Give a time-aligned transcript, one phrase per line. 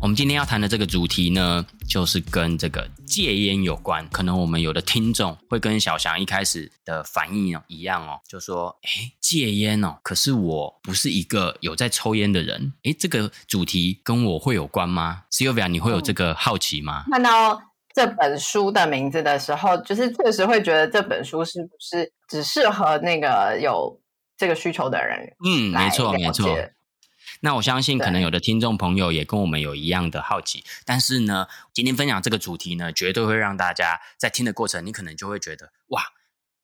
[0.00, 4.08] 我们今天要谈的这个主题呢，就是跟这个戒烟有关。
[4.10, 12.72] 可能我们有的听众会跟小翔一开始的反应一样哦，就说：“诶，戒烟哦，可是我不是一个有在抽烟的人。
[12.84, 17.60] 诶，这个主题跟我会有关吗？Sylvia，你会有这个好奇吗？”看到
[17.92, 24.00] 这本书的名字的时候，就是确实会觉得这本书是不是只适合那个有
[24.36, 25.34] 这个需求的人？
[25.44, 26.56] 嗯，没错，没错。
[27.40, 36.02] 那我相信，可能有的听众朋友也跟我们有一样的好奇，但是呢，今天分享这个主题呢，绝对会让大家在听的过程，你可能就会觉得，哇，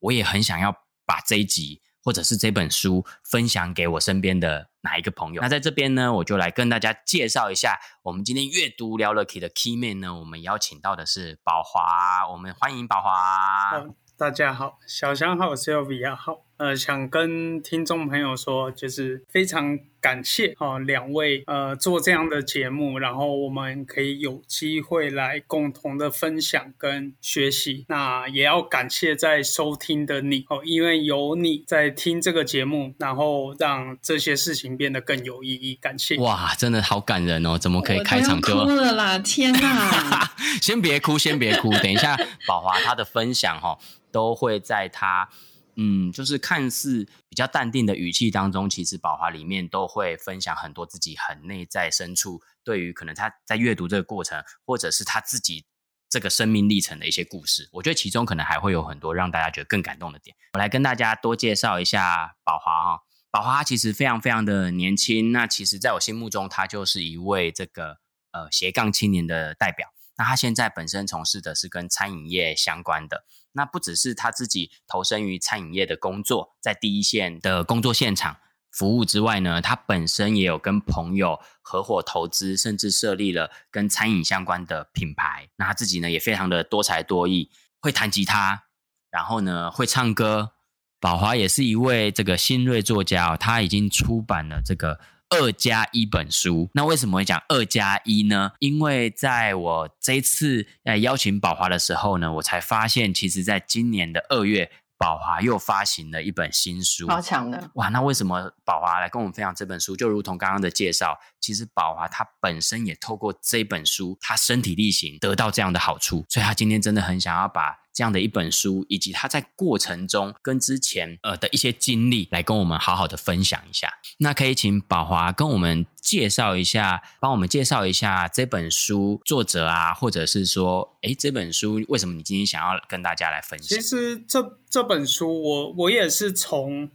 [0.00, 0.72] 我也很想要
[1.06, 5.40] 把这一集或者是这本书分享给我身边的哪一个朋友。
[5.40, 13.78] 那在这边呢，我就来跟大家介绍一下，我们今天阅读聊了 Key 的 Key Man 呢，我们邀请到的是宝华，我们欢迎宝华。
[13.78, 19.78] 嗯，大家好，小翔好，Sylvia 好，呃，想跟听众朋友说，就是非常。
[20.04, 27.86] 感谢啊，两位呃做这样的节目，然后我们可以有机会来共同的分享跟学习。
[27.88, 35.78] 那也要感谢在收听的你哦，因为有你在听这个节目，然后让这些事情变得更有意义。
[35.80, 37.56] 感谢哇，真的好感人哦！
[37.56, 39.18] 怎么可以开场就哭了啦？
[39.20, 40.30] 天哪！
[40.60, 42.14] 先别哭，先别哭，等一下
[42.46, 43.78] 宝华他的分享哈、哦，
[44.12, 45.30] 都会在他。
[45.76, 55.66] 嗯，就是看似比较淡定的语气当中，其实宝华里面都会分享很多自己很内在深处，对于可能他在阅读这个过程，或者是他自己
[56.08, 57.68] 这个生命历程的一些故事。
[57.72, 60.36] 我觉得其中可能还会有很多让大家觉得更感动的点。
[60.52, 63.00] 我来跟大家多介绍一下宝华哈。
[63.30, 67.98] 宝华其实非常非常的年轻，那其实在我心目中，他就是一位这个
[68.30, 69.88] 呃斜杠青年的代表。
[70.16, 73.24] 那他现在本身从事的是跟餐饮业相关的。
[73.54, 78.36] 那不只是他自己投身于餐饮业的工作，在第一线的工作现场
[78.70, 85.48] 服务之外呢，他本身也有跟朋友合伙投资，甚至设立了跟餐饮相关的品牌。
[85.56, 87.50] 那他自己呢也非常的多才多艺，
[87.80, 88.64] 会弹吉他，
[89.10, 90.52] 然后呢会唱歌。
[91.00, 95.00] 宝华也是一位这个新锐作家哦，他已经出版了这个。
[95.30, 98.52] 二加一本书，那为什么会讲二加一呢？
[98.60, 107.88] 因为在我这一次来邀请宝华的时候呢，我才发现，其实在今年的二月，宝华又发行了一本新书，好强的哇！
[107.88, 109.96] 那为什么宝华来跟我们分享这本书？
[109.96, 117.83] 就如同刚刚的介绍，其实宝华他本身也透过这本书，他身体力行得到这样的好处，所以他今天真的很想要把。
[117.94, 123.88] 这样的一本书，以及他在过程中跟之前呃的一些经历，来跟我们好好的分享一下。
[124.18, 133.78] 那可以请宝华跟我们介绍一下，帮我们介绍一下这本书作者啊，或者是说，诶，这本书为什么你今天想要跟大家来分享？
[133.78, 136.90] 其实这这本书我，我我也是从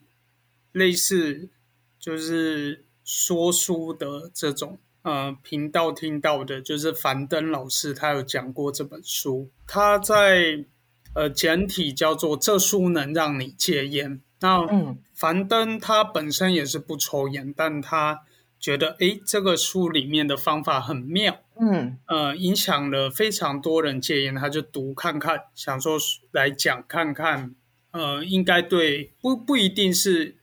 [0.74, 1.50] 类似
[1.98, 10.66] 就是说书的这种呃频道听到的，就是樊登老师他有讲过这本书，他在。
[11.14, 14.18] 呃，简体叫做《这书能让你戒烟》。
[14.42, 18.22] 那樊登他本身也是不抽烟，但他
[18.58, 25.98] 觉得，诶，这个书里面的方法很妙，嗯，呃，影响了非常多人戒烟，他就读看看，想说
[26.32, 27.54] 来讲看看，
[27.92, 30.38] 呃，应该对不不一定是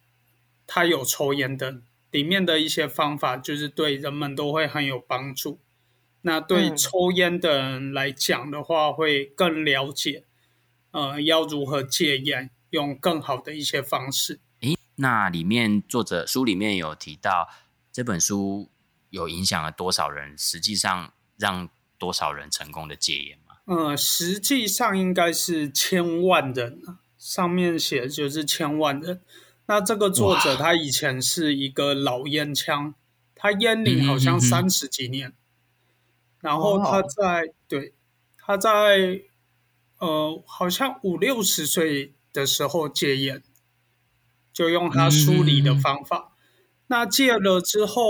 [0.66, 1.78] 他有抽烟的，
[2.10, 5.58] 里面的一些方法，就是对人们都会很有帮助。
[6.20, 10.24] 那对抽烟的人来讲的话，会更了解。
[10.96, 12.48] 呃，要如何戒烟？
[12.70, 14.40] 用更好的一些方式。
[14.60, 17.48] 诶，那里面作者书里面有提到
[17.92, 18.70] 这本书
[19.10, 20.36] 有影响了多少人？
[20.38, 21.68] 实际上让
[21.98, 23.56] 多少人成功的戒烟吗？
[23.66, 26.82] 呃，实际上应该是千万人，
[27.18, 29.20] 上面写的就是千万人。
[29.66, 32.94] 那这个作者他以前是一个老烟枪，
[33.34, 37.94] 他烟龄好像三十几年，嗯嗯嗯，然后他在、哦、对
[38.38, 39.20] 他在。
[39.98, 43.42] 呃，好像五六十岁的时候戒烟，
[44.52, 46.32] 就用他梳理的方法。
[46.32, 46.36] 嗯、
[46.88, 48.02] 那戒了之后，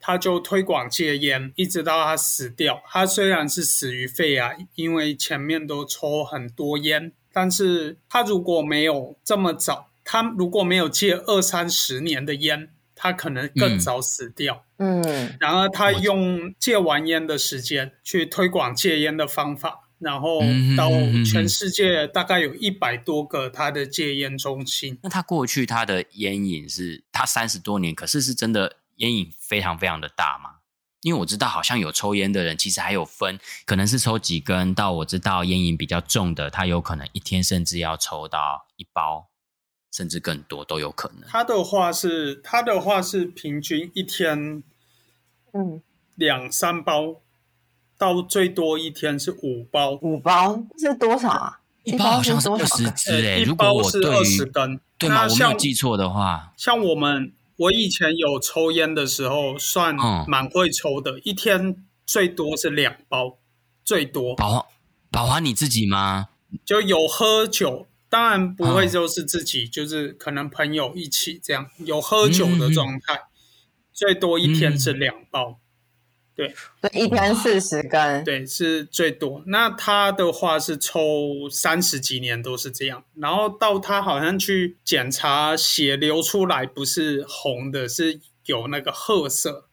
[0.00, 2.82] 他就推广戒烟，一直到他死掉。
[2.88, 14.64] 他虽然是死于肺癌，因为前面都抽很多烟，但是他如果没有这么早，他如果没有戒二三十年的烟，他可能更早死掉。
[14.78, 19.81] 嗯，然而他用戒完烟的时间去推广戒烟的方法。
[20.02, 20.40] 然后
[20.76, 20.90] 到
[21.24, 24.98] 全世界大概有一百多个他的戒烟中心。
[25.00, 30.56] 那他过去他的烟瘾是他三十多年，可是是真的烟瘾非常非常的大吗？
[31.02, 39.28] 因为我知道好像有抽烟的人，其实还有分，可能是抽几根，到我知道烟瘾比较重的，他有可能一天甚至要抽到一包，
[39.92, 41.28] 甚至更多都有可能。
[41.28, 44.62] 他的话是他的话是平均一天，
[45.52, 45.82] 嗯，
[46.16, 47.20] 两三包。
[48.02, 51.60] 到最多一天是五包，五包是多少啊？
[51.84, 55.28] 一包好像是二十支诶，一包是二十根，对吗？
[55.30, 59.94] 我没有记错的话，像我们我以前有抽烟的时候，算
[60.26, 63.38] 蛮会抽的，嗯、一天最多是两包，
[63.84, 64.34] 最多。
[64.34, 64.66] 宝华，
[65.12, 66.26] 宝华你自己吗？
[66.64, 73.30] 就有喝酒，当然不会就是自己，嗯、就是可能朋友一起这样有喝酒的状态，嗯、
[73.92, 75.60] 最多一天是两包。
[76.36, 79.42] 嗯对，一天四十根，对，是最多。
[79.46, 89.68] 那他的话是抽三十几年都是这样，然后到他好像去检查血流出来不是红的，是有那个褐色，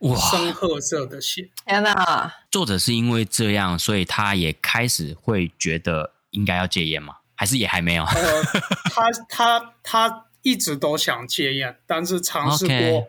[0.00, 1.50] 哇，深褐色的血。
[1.64, 2.34] 天哪！
[2.50, 7.18] 作者是因为这样，所以他也开始会觉得应该要戒烟吗？
[7.36, 8.02] 还是也还没有？
[8.02, 8.42] 呃，
[8.90, 12.74] 他他他一直都想戒烟，但是尝试过。
[12.76, 13.06] Okay.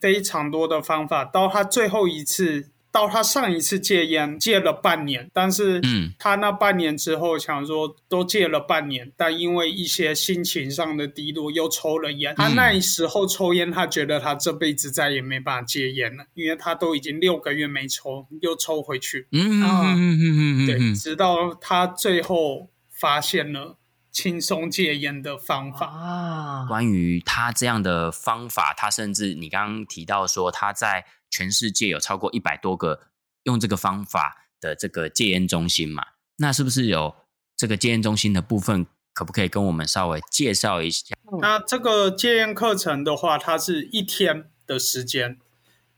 [0.00, 12.32] 非常多的方法，到他最后一次，到他上一次戒烟戒了半年，但是，嗯，他那半年之后想说都戒了半年，但因为一些心情上的低落，又抽了烟。
[12.32, 19.26] 嗯、他那时候抽烟，他觉得他这辈子再也没办法戒烟了，因为他都已经六个月没抽，又抽回去。
[19.32, 23.77] 嗯嗯嗯嗯嗯，对，直到他最后发现了。
[24.20, 26.66] 轻松戒烟的方法啊！
[26.66, 33.02] 关于他这样的方法，他甚至你刚刚提到说他在全世界有超过一百多个
[33.44, 36.04] 用这个方法的这个戒烟中心嘛？
[36.38, 37.14] 那是不是有
[37.56, 38.88] 这个戒烟中心的部分？
[39.12, 41.14] 可不可以跟我们稍微介绍一下？
[41.40, 45.38] 那这个戒烟课程的话，它是一天的时间，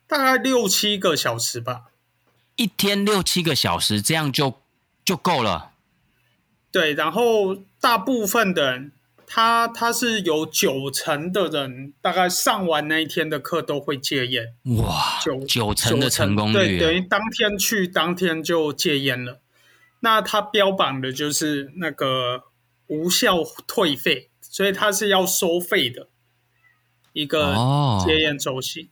[0.06, 1.86] 大概六七个小时吧。
[2.56, 4.60] 一天六七个小时，这样就
[5.02, 5.70] 就够了。
[6.72, 8.92] 对，然后大部分的人，
[9.26, 14.54] 他他是有九成的人，大概上完那一天的课都会戒烟。
[14.76, 19.40] 哇，九九成的成功率，对，等于当天去，当天就戒烟了。
[20.00, 22.44] 那他标榜的就是那个
[22.86, 26.08] 无效退费，所以他是要收费的
[27.12, 27.54] 一个
[28.06, 28.90] 戒烟周期。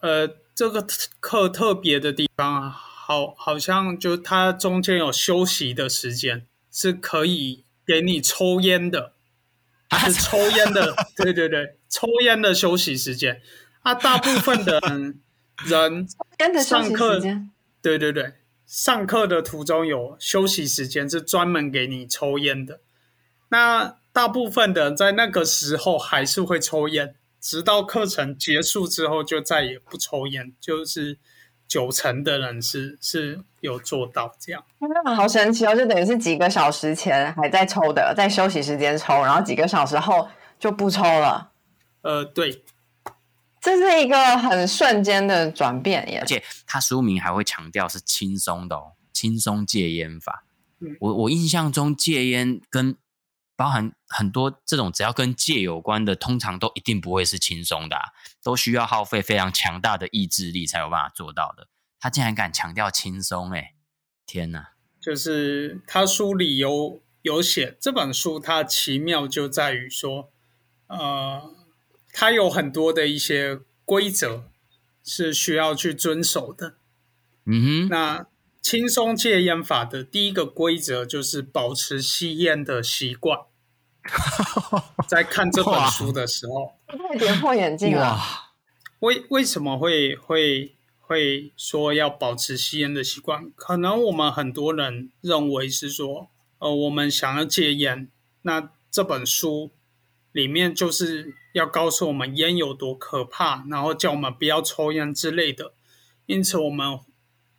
[0.00, 0.86] 哦、呃，这个
[1.18, 6.46] 课特别的地方，好，好像就它中间有休息的时间。
[6.78, 9.14] 是可以给你抽烟的，
[10.04, 13.40] 是抽烟的， 对对对，抽烟的休息时间。
[13.80, 14.78] 啊，大部分的
[15.66, 16.06] 人
[16.62, 17.18] 上课，
[17.80, 18.34] 对对对，
[18.66, 22.80] 上课的途中有休息时间，是专门给你抽烟的。
[23.48, 31.16] 那大部分的人在那个时候还是会抽烟，直到课程结束之后就再也不抽烟，就是。
[31.68, 35.74] 九成的人是是有做到这样，那好神奇哦！
[35.74, 40.28] 就等于是几个小时前还在抽的，在休息时间抽，然后几个小时后
[40.58, 41.50] 就不抽了。
[42.02, 42.62] 呃，对，
[43.60, 46.20] 这是一个很瞬间的转变耶。
[46.20, 50.44] 而且他书名还会强调是轻松的哦，轻松戒烟法。
[50.80, 52.96] 嗯，我我印象中戒烟跟
[53.56, 58.02] 包含很多这种只要跟戒有关的，通常都一定不会是轻松的啊，
[58.42, 61.66] 都需要耗费非常强大的意志力才有办法做到的。
[61.98, 63.74] 他竟然敢强调轻松，哎，
[64.26, 64.72] 天哪！
[65.00, 70.30] 就是他书里有有写这本书，它奇妙就在于说，
[70.88, 71.54] 呃，
[72.12, 74.50] 它有很多的一些规则
[75.04, 76.76] 是需要去遵守的。
[77.44, 78.26] 嗯哼，那。
[78.62, 83.42] 轻松戒烟法的第一个规则就是保持吸烟的习惯。
[85.06, 88.18] 在看这本书的时候，太跌破眼镜了。
[88.98, 90.75] 为为什么会会
[91.06, 93.50] 会说要保持吸烟的习惯？
[93.54, 98.08] 可能我们很多人认为是说，呃，我们想要戒烟，
[98.42, 99.70] 那这本书
[100.32, 105.72] 里面就是要告诉我们烟有多可怕，然后叫我们不要抽烟之类的。
[106.26, 107.00] 因此，我们。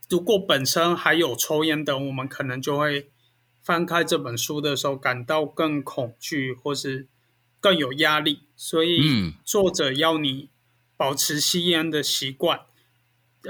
[0.09, 3.09] 如果本身还有抽烟的，我们可能就会
[3.61, 7.09] 翻开这本书的时候感到更恐惧，或是
[7.59, 8.43] 更有压力。
[8.55, 10.47] 所以，作者要你
[10.95, 12.61] 保持吸烟的习惯。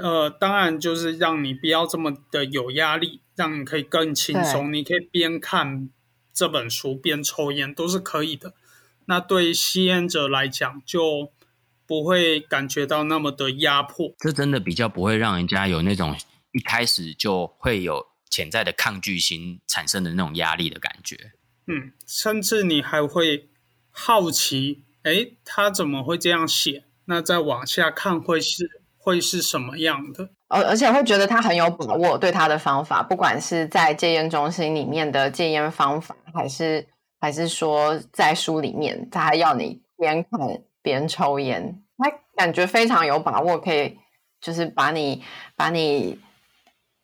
[0.02, 4.72] 呃，当然就是让你不要这么的有压力，让你可以更轻松。
[4.72, 5.90] 你可以边看
[6.32, 8.54] 这本书边抽烟，都是可以的。
[9.06, 11.32] 那对吸烟者来讲，就
[11.86, 14.14] 不会感觉到那么的压迫。
[14.18, 16.16] 这真的比较不会让人家有那种。
[16.52, 21.32] 一开始就会有潜在的抗拒心产生的那种压力的感觉。
[21.66, 23.50] 嗯，甚至你还会
[23.90, 26.84] 好奇，哎，他怎么会这样写？
[27.04, 28.77] 那再往下看会是
[29.08, 30.28] 会是什么样的？
[30.48, 36.86] 而而且会觉得他很有把握，对他的方法，不管是在戒烟中心里面的戒烟方法，还是
[37.18, 40.38] 还是说在书里面，他还要你边看
[40.82, 43.98] 边抽烟，他感觉非常有把握，可以
[44.42, 45.24] 就是把你
[45.56, 46.18] 把你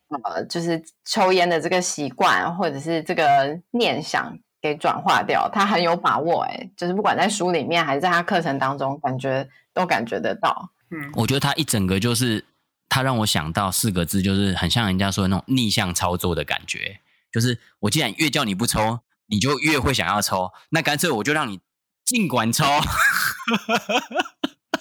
[0.09, 10.69] 呃，就是抽烟的这个习惯或者是这个念想给转化掉，他很有把握，哎，就是不管在书里面还是在他课程当中，感觉都感觉得到。
[10.89, 12.45] 嗯，我觉得他一整个就是。
[12.87, 17.01] 他让我想到四个字，就是很像人家说的那种逆向操作的感觉。
[17.29, 20.53] 就是我既然越叫你不抽，你就越会想要抽。
[20.69, 21.59] 那干脆我就让你
[22.05, 22.63] 尽管抽。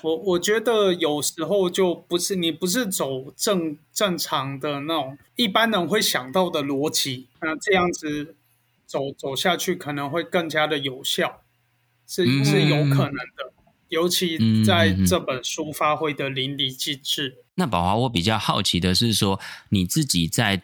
[0.03, 8.37] 我我觉得有时候就不是你不是走正正常的那种一般人会想到的逻辑，那这样子
[8.87, 11.41] 走走下去可能会更加的有效，
[12.07, 13.54] 是是有可能的。
[13.85, 17.45] 嗯尤其在这本书发挥的淋漓尽致。
[17.55, 20.63] 那宝华，我比较好奇的是说，你自己在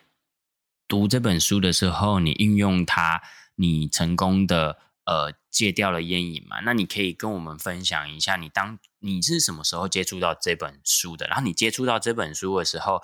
[0.88, 3.22] 读这本书的时候，你运用它，
[3.54, 6.60] 你成功的呃戒掉了烟瘾嘛？
[6.64, 11.26] 那你可以跟我们分享一下，你当你是什么时候接触到这本书的？
[11.28, 13.00] 然后你接触到这本书的时候，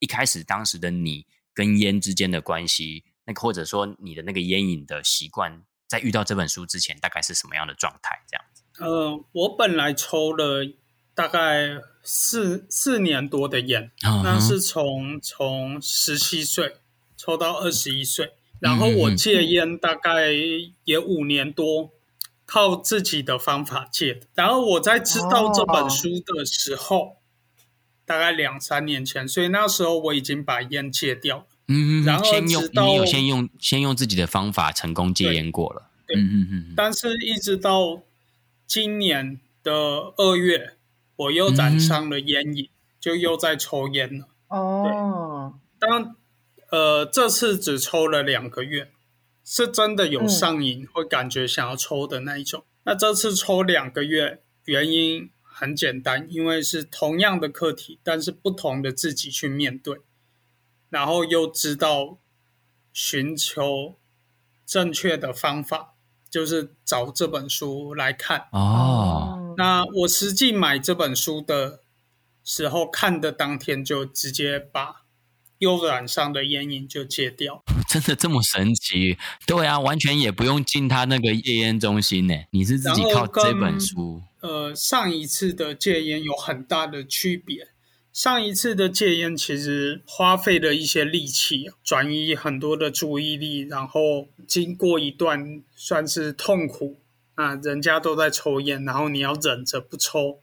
[0.00, 8.20] 一开始当时的你跟烟之间的关系，那个或者说你的那个烟瘾的习惯，在遇到这本书之前，大概是什么样的状态？
[8.26, 8.44] 这样。
[8.82, 10.66] 呃，我本来抽了
[11.14, 14.22] 大概四四年多的烟，uh-huh.
[14.24, 16.76] 那是从从十七岁
[17.16, 20.32] 抽到二十一岁，然后我戒烟大概
[20.84, 21.90] 也五年多，
[22.44, 24.26] 靠自己的方法戒的。
[24.34, 27.08] 然后我在知道这本书的时候，oh.
[28.04, 31.44] 大概两三年前，所以那时候我已经把烟戒掉了。
[31.68, 35.90] 嗯，然后先用你有先用先用自己的方法成功戒烟过了。
[36.06, 38.02] 对，嗯嗯嗯，但是一直到。
[38.66, 39.72] 今年的
[40.16, 40.76] 二月，
[41.16, 44.28] 我又染上了烟瘾，嗯，就又在抽烟了。
[44.48, 46.16] 哦，对，当
[46.70, 48.90] 呃这次只抽了两个月，
[49.44, 52.64] 是真的有上瘾，嗯，会感觉想要抽的那一种。
[52.84, 59.98] 那这次抽两个月，原因很简单，因为是同样的课题，但是不同的自己去面对，
[60.88, 62.18] 然后又知道
[62.92, 63.96] 寻求
[64.66, 65.91] 正确的方法。
[66.32, 69.54] 就是找这本书来看哦。
[69.58, 71.80] 那我实际买这本书的
[72.42, 75.02] 时候，看的当天就直接把
[75.58, 77.62] 右染上的烟瘾就戒掉。
[77.86, 79.18] 真的这么神奇？
[79.46, 82.34] 对啊，完全也不用进他那个戒烟中心呢。
[82.52, 84.22] 你是自己靠这本书？
[84.40, 87.68] 呃，上一次的戒烟有很大的区别。
[88.12, 97.00] 上一次的戒烟其实花费了一些力气，转移很多的注意力，然后经过一段算是痛苦
[97.36, 100.40] 啊，人家都在抽烟，然后你要忍着不抽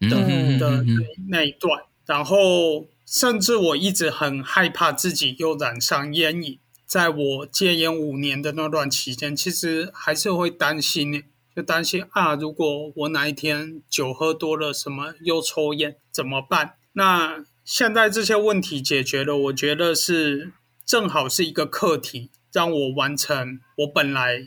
[0.00, 0.10] 的
[0.58, 0.84] 的
[1.28, 11.22] 那一段，然后甚至我一直很害怕自己又染上烟瘾，在我戒烟五年的那段期间，其实还是会担心，
[11.54, 16.75] 就担心啊，如果我哪一天酒喝多了，什么又抽烟怎么办？
[16.98, 20.52] 那现在这些问题解决了，我觉得是
[20.86, 24.46] 正好是一个课题，让我完成我本来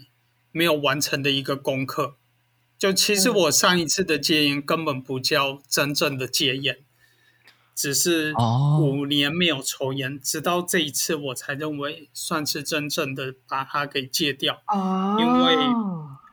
[0.51, 2.15] 没有完成的一个功课。
[2.75, 6.79] 就其实我上一次的戒烟根本不叫真正的戒烟，
[7.75, 8.33] 只是
[8.81, 14.63] 五年没有抽烟，直到这一次我才认为算是真正的把它给戒掉。
[15.19, 15.55] 因为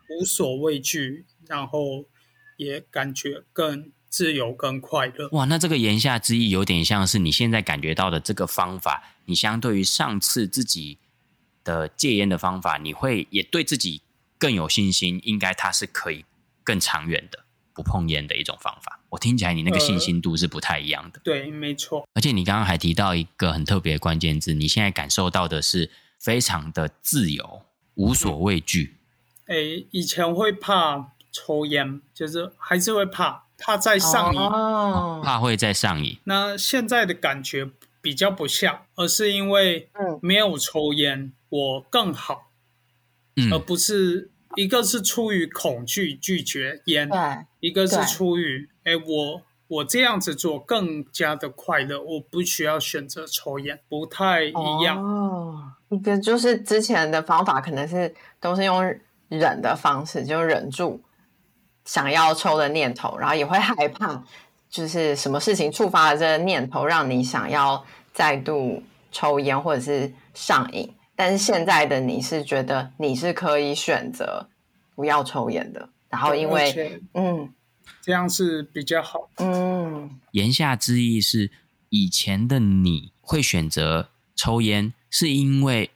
[0.08, 2.06] 无所畏惧，然后
[2.56, 3.92] 也感觉更。
[4.08, 5.28] 自由跟快乐。
[5.32, 10.98] 哇，那这个言下之意有点像是你现在感觉到的这个方法，你相对于上次自己
[11.64, 14.02] 的戒烟的方法，你会也对自己
[14.38, 16.25] 更有信心，应该它是可以
[16.64, 17.44] 更长远的
[17.75, 19.00] 不碰烟的一种方法。
[19.10, 21.18] 我听起来你那个信心度是不太一样的。
[21.18, 22.08] 呃、对，没错。
[22.14, 27.62] 而且你刚刚还提到一个很特别的关键字，你现在感受到的是非常的自由，
[27.94, 28.96] 无所畏惧。
[29.46, 33.45] 哎、嗯，以前会怕抽烟，就是还是会怕。
[33.58, 35.25] 怕再上瘾，oh.
[35.25, 36.18] 怕会再上瘾。
[36.25, 37.70] 那现在的感觉
[38.00, 39.88] 比较不像，而是因为
[40.20, 42.50] 没有抽烟，我更好，
[43.36, 47.18] 嗯，而不是一个是出于恐惧拒绝烟，对，
[47.60, 55.02] 一个是出于哎，我我这样子做更加的快乐，我不需要选择抽烟，不太一样。
[55.02, 58.84] 哦，一个就是之前的方法可能是都是用
[59.28, 61.02] 忍的方式，就忍住。
[61.86, 64.22] 想要抽的念头，然后也会害怕，
[64.68, 74.48] 就是什么事情触发了这个念头，让你想要再度抽烟或者是上瘾，但是现在的你是觉得你是可以选择
[74.94, 77.48] 不要抽烟的，然后因为嗯，
[78.02, 79.30] 这样是比较好。
[79.38, 81.50] 嗯，言下之意是，
[81.88, 85.90] 以前的你会选择抽烟，是因为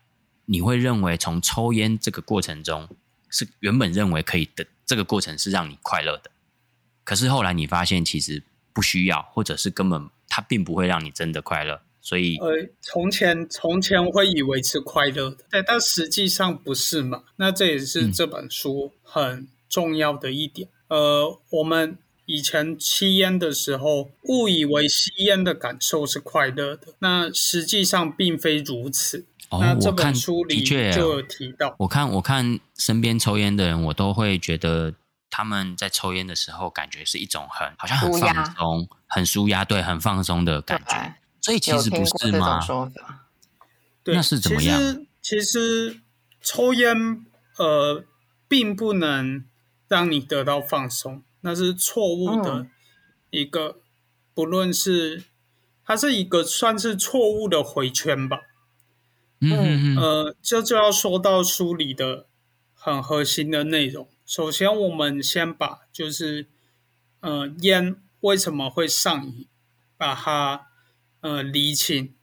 [0.47, 2.89] 你会认为从抽烟这个过程中
[3.29, 6.33] 是原本认为可以的，这个过程是让你快乐的，
[7.05, 8.43] 可是后来你发现其实
[8.73, 11.81] 不需要，或者是根本它并不会让你真的快乐。
[12.01, 17.23] 所以，呃，从前从前会以为是快乐的，但但实际上不是嘛？
[17.37, 20.69] 那这也是这本书很重要的一点。
[20.89, 29.27] 嗯、呃，我们以前吸烟的时候，误以为吸烟的感受是快乐的，那实际上并非如此。
[29.51, 34.95] 哦，那这本书里就有提到，我看我看身边抽烟的人，我都会觉得
[35.29, 41.17] 他们在抽烟的时候，感觉是一种很好像很放松、很舒压，对，很放松的感觉。
[41.41, 42.61] 所以其实不是吗？
[44.05, 44.81] 对，那是怎么样？
[44.81, 46.01] 其实，其实
[46.41, 47.25] 抽烟
[47.59, 48.05] 呃，
[48.47, 49.45] 并不能
[49.89, 52.69] 让你得到放松，那是错误的
[53.31, 53.75] 一个，嗯、
[54.33, 55.25] 不论是
[55.85, 58.43] 它是一个算是错误的回圈吧。
[59.41, 62.27] 嗯呃，这就，要说到书里的
[62.75, 64.09] 很核心的内容。
[64.27, 66.47] 首先，我们先把就是
[67.21, 69.47] 呃，烟为什么会上瘾，
[69.97, 70.67] 把它。
[71.23, 72.15] 呃，厘清，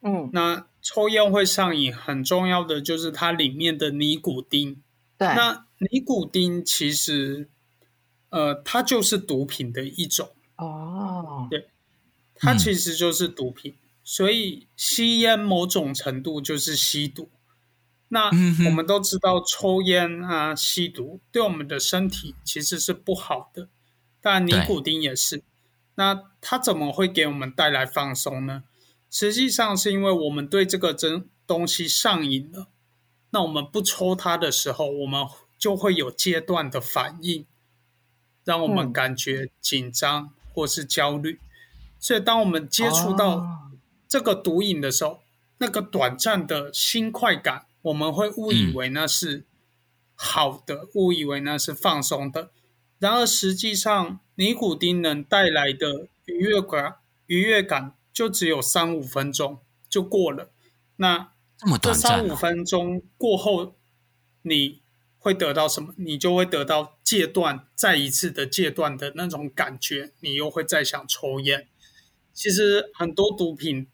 [0.00, 4.82] 嗯，那抽烟会上瘾，很重要的就是它里面的尼古丁。
[5.18, 7.50] 对，那尼古丁其实，
[8.30, 10.30] 呃，它就是毒品的一种。
[10.56, 11.68] 哦，对，
[12.36, 17.28] 它其实就是毒品，嗯、所以吸烟某种程度就是吸毒。
[18.06, 18.30] 那
[18.66, 23.68] 我们都知道，抽烟啊，吸毒对我们的身体其实是不好的，
[24.20, 25.42] 但尼古丁也是。
[25.96, 28.62] 那它怎么会给我们带来放松呢？
[29.10, 32.68] 实际上是因为我们对这个真东西上瘾了。
[33.30, 35.26] 那我们不抽它的时候，我们
[35.58, 37.44] 就会有阶段的反应，
[38.44, 41.40] 让我们感觉紧张或是焦虑。
[41.98, 43.65] 所以当我们接触到
[44.16, 45.20] 这个毒瘾的时候，
[45.58, 49.44] 那个短暂的新快感，我们会误以为那是
[50.14, 52.50] 好的，误以为那是放松的。
[52.98, 60.50] 然而实际上，尼古丁能带来的愉悦感，愉悦感就只有三五分钟就过了。
[60.96, 61.32] 那
[61.82, 63.74] 这三五分钟过后，
[64.40, 64.80] 你
[65.18, 65.92] 会得到什么？
[65.98, 71.68] 你就会得到戒断，再一次的戒断的那种感觉，你又会再想抽烟。
[72.32, 73.88] 其实很多毒品。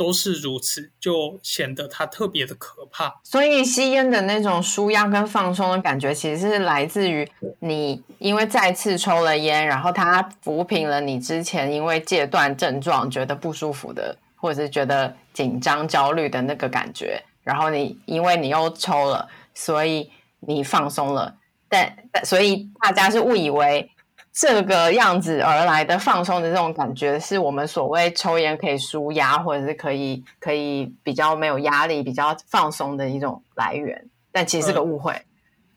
[0.00, 3.20] 都是如此，就显得它特别的可怕。
[3.22, 17.22] 所以吸烟的那种舒压跟放松的感觉，其实是来自于你因为再次抽了烟，然后它抚平了你之前因为戒断症状觉得不舒服的，或者是觉得紧张焦虑的那个感觉。
[17.44, 20.10] 然后你因为你又抽了，所以
[20.40, 21.36] 你放松了。
[21.68, 23.90] 但但所以大家是误以为。
[24.32, 34.08] 这个样子而来的放松的这种感觉，是我们所谓抽烟可以舒压，或者是可以可以比较没有压力、比较放松的一种来源。
[34.30, 35.12] 但其实是个误会。
[35.12, 35.24] 呃、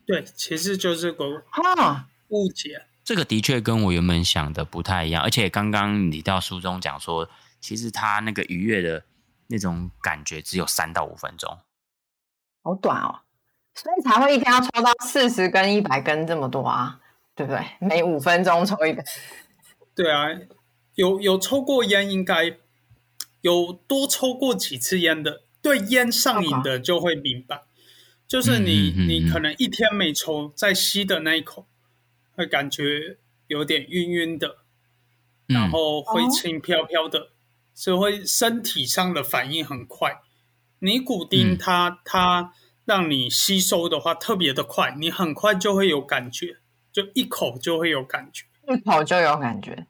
[0.06, 2.84] 对，其实就是个哈误解。
[3.04, 5.24] 这个的确跟我原本想的不太一样。
[5.24, 7.28] 而且刚刚你到书中讲说，
[7.60, 9.04] 其实他那个愉悦的
[9.48, 11.58] 那种感觉只有三到五分钟，
[12.62, 13.20] 好短哦，
[13.74, 17.00] 所以才会一天要抽到四十根、一百根这么多啊。
[17.36, 17.65] 对不对？
[17.80, 19.04] 每五分钟抽一个。
[19.96, 20.28] 对啊，
[20.96, 22.58] 有有抽过烟，应该
[23.41, 27.63] 有多抽过几次烟的，对烟上瘾的就会明白。
[28.28, 31.67] 就是你你可能一天没抽，在吸的那一口，
[32.36, 33.17] 会感觉
[33.48, 34.58] 有点晕晕的，
[35.46, 37.30] 然后会轻飘飘的，
[37.74, 40.22] 所以会身体上的反应很快。
[40.80, 42.54] 尼古丁它、嗯、它
[42.86, 46.58] 让你吸收的话特别的快，你很快就会有感觉。
[46.93, 49.88] 就一口就会有感觉，一口就有感觉，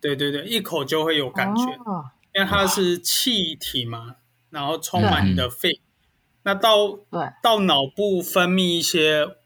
[0.00, 4.16] 对对对，一口就会有感觉，哦、因为它是气体嘛，
[4.48, 5.82] 然后充满你的肺，
[6.44, 7.00] 那到
[7.42, 9.36] 到脑部分泌一些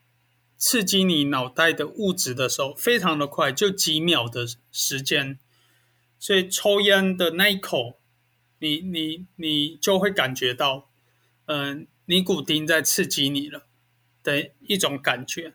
[0.56, 5.40] 刺激你脑袋的物质的时候，非常的快，就几秒的时间，
[6.20, 7.98] 所以抽烟的那一口，
[8.60, 10.88] 你你你就会感觉到，
[11.46, 13.66] 嗯、呃，尼古丁在刺激你了
[14.22, 15.54] 的一种感觉。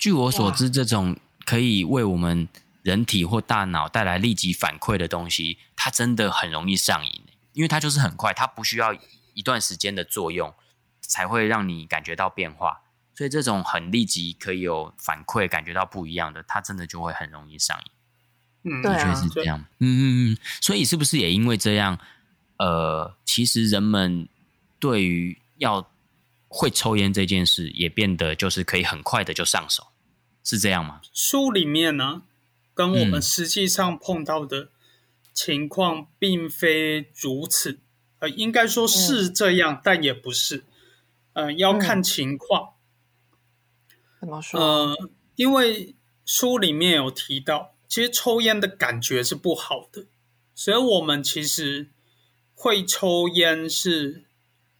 [0.00, 2.48] 据我所知，这种可以为我们
[2.82, 8.96] 人体或大脑带来立即反馈的东西，它真的很容易上瘾，因为它就是很快，它不需要
[9.34, 10.54] 一段时间的作用
[11.02, 12.80] 才会让你感觉到变化。
[13.14, 18.72] 所以这种很立即可以有反馈，感觉到不一样的，它真的就会很容易上瘾。
[18.72, 19.58] 嗯，的确是这样。
[19.80, 20.38] 嗯嗯嗯。
[20.62, 21.98] 所以是不是也因为这样，
[22.56, 24.26] 呃，其实人们
[24.78, 25.90] 对于要
[26.48, 29.86] 会抽烟这件事，也变得就是可以很快的就上手，
[30.50, 31.00] 是这样吗？
[31.12, 32.22] 书里面呢，
[32.74, 34.70] 跟我们实际上碰到的
[35.32, 37.72] 情况并非如此。
[37.72, 37.80] 嗯、
[38.20, 40.64] 呃，应该说是这样，嗯、但也不是。
[41.32, 42.74] 呃，要看情况。
[44.20, 44.60] 怎么说？
[44.60, 50.06] 呃，因为书里面有提到，其实抽烟的感觉是不好的，
[50.54, 51.90] 所以我们其实。
[52.62, 54.24] 会抽烟是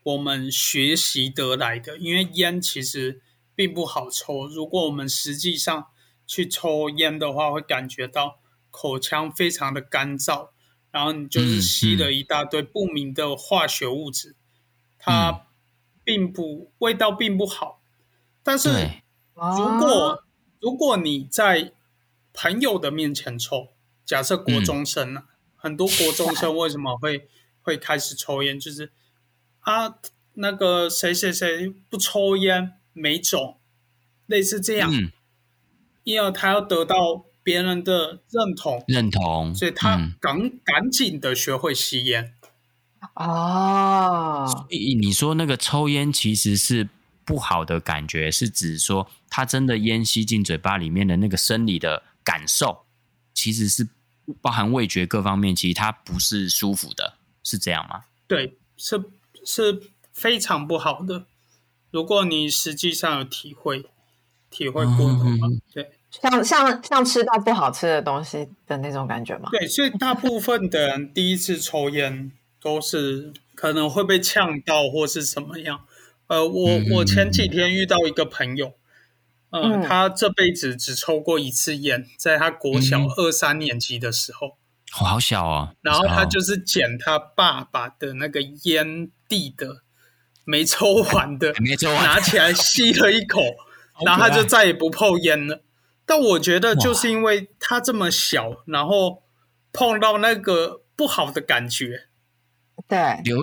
[0.02, 3.22] 我们学习得来的，因为烟其实
[3.60, 4.46] 并不好抽。
[4.46, 5.88] 如果我们实际上
[6.26, 8.38] 去抽烟的话，会感觉到
[8.70, 10.48] 口腔非常的干燥，
[10.90, 14.34] 然后你就是吸了一大堆不明的化学物质，嗯、
[14.98, 15.46] 它
[16.02, 17.82] 并不味道并不好。
[18.42, 18.70] 但是
[19.34, 20.24] 如果
[20.58, 21.74] 如果你在
[22.32, 23.68] 朋友的面前抽，
[24.06, 27.28] 假设国中生呢、啊，嗯、很多国中生为什么会？
[27.62, 28.90] 会开始抽烟，就是
[29.60, 29.96] 啊，
[30.32, 33.58] 那个谁谁谁不抽烟没种，
[34.26, 35.10] 类似这样，嗯、
[36.04, 42.34] 因为他要得到别人的认同，认同，所以他赶、嗯、赶紧的学会吸烟。
[43.14, 46.88] 哦，所以你说那个抽烟其实是
[47.24, 52.84] 不好的感觉，是指说他真的烟吸进嘴巴里面的那个生理的感受，
[53.32, 53.88] 其实是
[54.40, 57.14] 包含味觉各方面，其实它不是舒服的。
[57.42, 58.04] 是这样吗？
[58.26, 59.02] 对，是
[59.46, 61.24] 是非常不好的。
[61.90, 63.84] 如果你实际上有体会
[64.48, 69.48] 体会过的话，嗯、对，像像像吃到不好吃的东西的那种感觉吗？
[69.52, 75.80] 对，所以大部分的人第一次抽烟都是可能会被呛到或是什么样。
[76.26, 78.74] 呃，我我前几天遇到一个朋友，
[79.50, 84.56] 呃、嗯，他这辈子只抽过一次烟，在他国小二三年级的时候。
[84.98, 89.82] 哦、好小哦，然后他就是捡他爸爸的那个烟蒂的
[90.44, 93.40] 没抽完的， 没抽完，拿起来吸了一口，
[94.04, 95.62] 然后他就再也不碰烟了。
[96.04, 99.22] 但我觉得就是因为他这么小，然后
[99.72, 102.08] 碰到那个不好的感觉，
[102.88, 102.98] 对，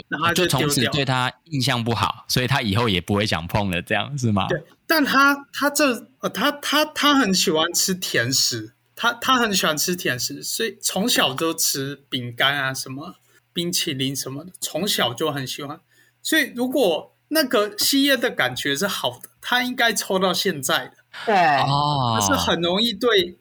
[0.07, 4.47] 然后就从此对他印象不好，所以他以后也不会想碰了，这样是吗？
[4.47, 8.73] 对，但他他这呃他他他很喜欢吃甜食。
[8.99, 13.13] 他他很喜欢吃甜食，所以从小就吃饼干啊，什么
[13.53, 15.79] 冰淇淋什么的，从小就很喜欢。
[16.27, 20.91] 所以如果那个吸烟的感觉是好的，他应该抽到现在的。
[21.25, 23.37] 对，他是很容易对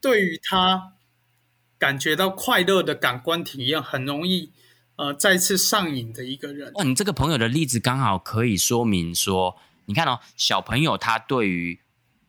[0.00, 0.94] 对于他
[1.78, 4.50] 感觉到快乐的感官体验，很容易
[4.96, 6.72] 呃再次上瘾的一个人。
[6.74, 11.78] 哇，你这个朋友的例子刚好可以说明说，你看哦，小朋友他对于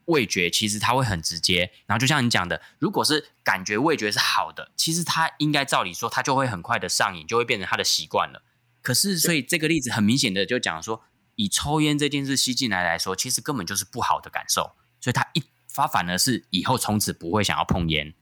[0.04, 8.42] 味觉其实他会很直接，然后就像你讲的，如果是感觉味觉是好的，其实他应该照理说他就会很快的上瘾，就会变成他的习惯了。
[8.82, 11.02] 可是，所以这个例子很明显的就讲说，
[11.36, 18.14] 以抽烟这件事吸进来来说，其实根本就是不好的感受，所以他一发反而是以后从此不会想要碰烟。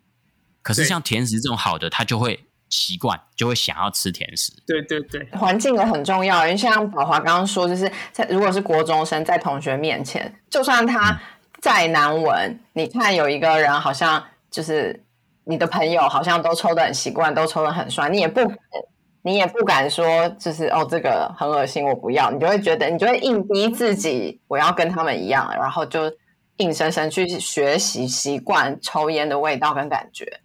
[0.63, 4.53] 可是像甜食这种好的，他就会习惯，就会想要吃甜食。
[4.67, 11.11] 对对对，环境也很重要，因为像宝华刚刚说，就是在如果是国中生在同学面前，就算他。
[11.11, 11.19] 嗯
[11.59, 15.05] 再难闻，你看有一个人好像就是
[15.45, 18.59] 你的朋友，好像都抽的很习惯，都抽的很帅，你也不敢，
[19.27, 26.01] 你也不敢说，就是哦，这个很恶心，我不要，你就会觉得，你就会硬逼自己，我要跟他们一样，然后就
[26.59, 30.41] 硬生生去学习习惯抽烟的味道跟感觉。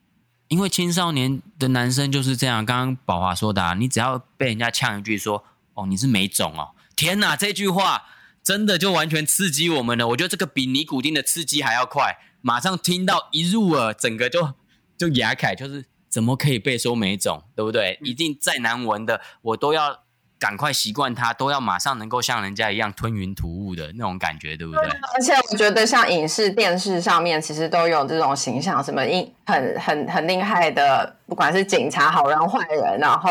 [0.48, 5.44] 因为青少年的男生就是这样，刚刚宝华说的啊，你只要被人家呛一句说，
[5.76, 8.06] 哦，你是没种哦，天哪，这句话。
[8.44, 14.56] 真的就完全刺激我们了，我觉得这个比尼古丁的刺激还要快，马上听到一入耳，整个就
[14.98, 17.98] 就牙开，就是怎么可以被说每种，对不对？
[18.04, 20.02] 一定再难闻的，我都要。
[20.42, 24.90] 赶快习惯它，都要马上能够像人家一样吞云吐雾的那种感觉，对不对？
[25.14, 33.30] 而且我觉得像影视、电视上面，其实都有这种形象，什么英很很很厉害的，不管是警察、好人、坏人，然后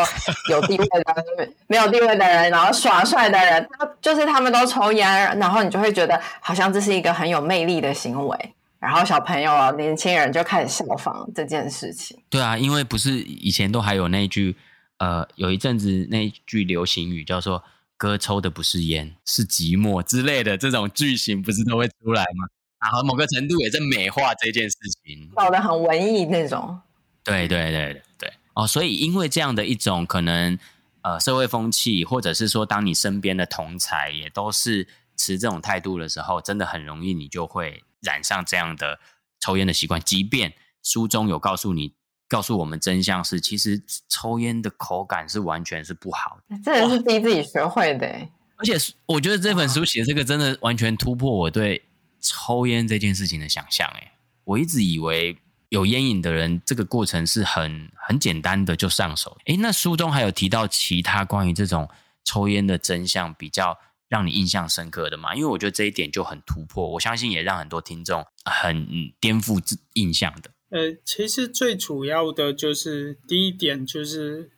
[0.51, 12.19] 有地位的、没有地位的人，然后耍帅的人，他就是他们都抽烟，然后你就会觉得好像这是一个很有魅力的行为，然后小朋友、啊年轻人就开始效仿这件事情。
[12.29, 14.57] 对啊，因为不是以前都还有那一句。
[14.99, 17.65] 呃，有一阵子那一句流行语叫做
[17.97, 22.47] “哥抽的不是烟，是寂寞”之类的这种句型，不是都会出来吗？
[22.83, 26.79] 然后某个程度也在美化这件事情，搞得很文艺那种。
[27.25, 30.59] 对对对对哦，所以因为这样的一种可能，
[31.01, 38.99] 呃，社会风气，或者是说，当你身边的同才也都是持这种态度的时候，真的很容易你就会染上这样的
[39.41, 40.01] 抽烟的习惯。
[40.01, 41.95] 即便书中有告诉你。
[42.31, 46.57] 告诉我们真相是，其实抽烟的口感是完全是不好的。
[46.65, 48.07] 这也是逼自己学会的。
[48.55, 48.75] 而且
[49.07, 51.83] 我觉得这本书写这个真的完全突破我对
[52.21, 53.85] 抽烟这件事情的想象。
[53.97, 54.13] 哎，
[54.45, 55.37] 我一直以为
[55.71, 59.37] 有烟瘾的人，这个过程是很很简单的就上手。
[59.47, 61.89] 哎，那书中还有提到其他关于这种
[62.23, 63.77] 抽烟的真相比较
[64.11, 65.35] 让你印象深刻的嘛？
[65.35, 68.87] 因为我觉得这一点就很突破，我相信也让很多听众很
[69.19, 69.59] 颠覆
[69.95, 70.51] 印象的。
[70.69, 74.51] 呃，其实最主要的就是第一点就是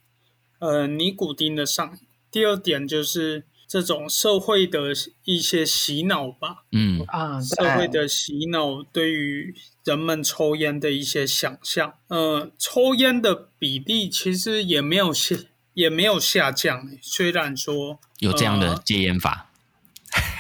[0.59, 3.45] 呃尼古丁的上瘾，第二点就是。
[3.69, 4.93] 这种社会的
[5.25, 15.37] 一些洗脑吧，嗯啊，社会的洗脑对于人们抽烟的一些想象，呃，抽烟的比例其实也没有下，
[15.75, 16.89] 也没有下降。
[17.01, 19.51] 虽然说有这样的戒烟法，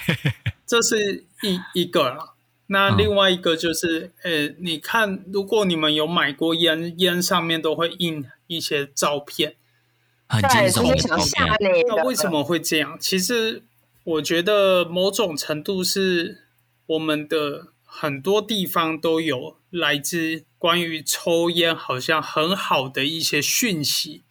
[0.06, 0.32] 呃、
[0.66, 2.34] 这是一一个啦。
[2.68, 9.56] 那另外一个就是，呃，你看，如果你们有买过烟，烟上面都会印一些照片。
[10.26, 11.16] 很惊悚的照
[11.58, 11.84] 片。
[11.86, 12.96] 那为什么会这样？
[12.98, 13.62] 其实
[14.04, 16.46] 我觉得某种程度是
[16.86, 24.22] 我们的很多地方都有来自关于抽烟好像很好的一些讯息，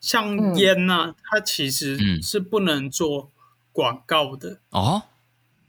[0.00, 3.30] 像烟呐、啊嗯，它其实是不能做
[3.72, 5.02] 广告的哦。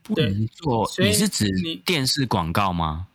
[0.02, 0.88] 不能做？
[0.88, 1.46] 所以你是指
[1.86, 3.08] 电视广告吗？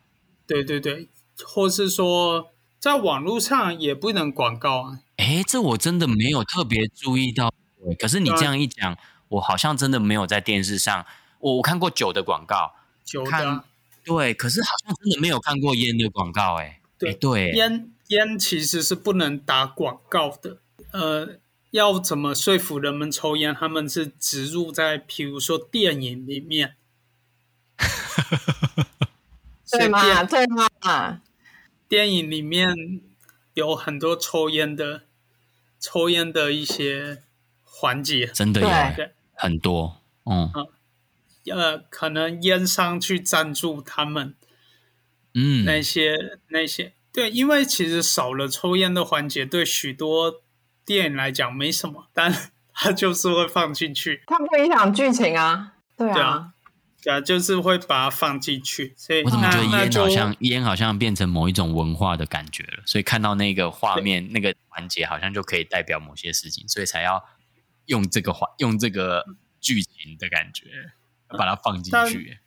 [0.46, 1.09] 对对对，
[1.44, 5.00] 或是说在网络上也不能广告啊。
[5.16, 7.53] 哎，这我真的没有特别注意到。
[7.98, 8.96] 可是你这样一讲，
[9.29, 11.05] 我好像真的没有在电视上，
[11.40, 12.72] 我我看过酒的广告，
[13.05, 13.64] 酒的，
[14.05, 16.61] 对，可是好像真的没有看过烟的广告。
[16.61, 20.59] 哎，对对，烟烟其实是不能打广告的。
[20.94, 21.38] 呃，
[21.70, 23.54] 要怎么说服人们抽烟？
[23.54, 26.76] 他们是植入在，譬如说电影里面，
[29.70, 30.24] 对吗？
[30.24, 31.20] 对吗？
[31.88, 33.02] 电影里面。
[33.54, 35.02] 有很多抽烟的，
[35.78, 37.22] 抽烟的一些
[37.62, 38.68] 环节，真的有
[39.33, 40.50] 很多，嗯，
[41.52, 44.35] 呃，可能烟商去赞助他们，
[45.35, 50.42] 嗯，那些那些，对，因为其实少了抽烟的环节，对许多
[50.85, 52.33] 电影来讲没什么，但
[52.73, 56.14] 他就是会放进去，它不影响剧情啊，对啊。
[56.14, 56.51] 对啊
[57.03, 67.23] 对，就是会把它放进去，所以我怎么觉得烟好像烟好像变成某一种文化的感觉了，所以看到那个画面那个环节，好像就可以代表某些事情，所以才要
[67.85, 69.23] 用这个画用这个
[69.61, 70.64] 剧情的感觉
[71.29, 72.38] 把它放进去。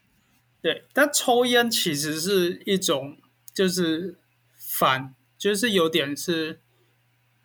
[0.59, 3.15] 对，但抽烟其实是一种，
[3.53, 4.17] 就是
[4.57, 6.61] 反，就是有点是。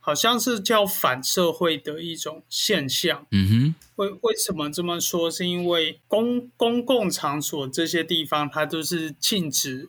[0.04, 3.24] 好像是叫反社会的一种现象。
[3.30, 5.30] 嗯哼，为为什么这么说？
[5.30, 9.88] 是因为公公共场所这些地方，它都是禁止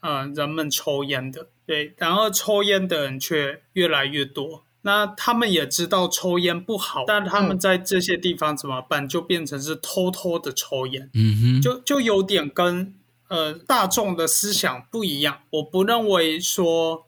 [0.00, 1.48] 呃人们抽烟的。
[1.64, 4.64] 对，然后抽烟的人却越来越多。
[4.82, 9.08] 那他们也知道抽烟不好，但他们在这些地方怎么办？
[9.08, 11.08] 就变成是偷偷的抽烟。
[11.14, 12.94] 嗯哼，就就有点跟
[13.28, 15.38] 呃大众的思想不一样。
[15.48, 17.06] 我不认为说。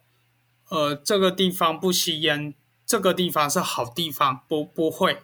[0.68, 2.52] 呃，这个地方不吸烟，
[2.84, 5.22] 这个地方是好地方，不不会，